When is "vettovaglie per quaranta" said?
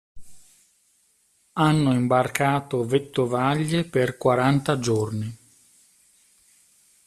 2.83-4.79